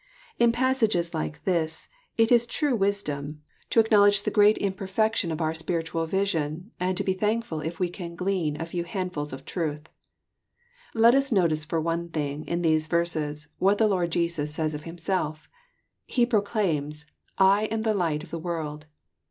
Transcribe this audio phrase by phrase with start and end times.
[0.39, 4.71] In pas sages like this it is true wisdom to acknowledge the great JOHN, CHAP.
[4.71, 4.73] vni.
[4.73, 8.65] 75 imperfection of our spiritual vision, and to be thankful if we can glean a
[8.65, 9.83] few handfuls of truth.
[10.95, 14.85] Let us notice, for one thing, in these verses, what the Lord Jesus says of
[14.85, 15.47] Hirriself.
[16.07, 17.05] He proclaims,
[17.37, 18.87] "I am the light of the world.